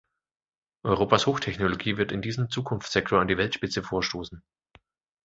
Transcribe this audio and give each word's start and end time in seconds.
Europas 0.83 1.27
Hochtechnologie 1.27 1.95
wird 1.97 2.11
in 2.11 2.23
diesem 2.23 2.49
Zukunftssektor 2.49 3.21
an 3.21 3.27
die 3.27 3.37
Weltspitze 3.37 3.83
vorstoßen. 3.83 4.41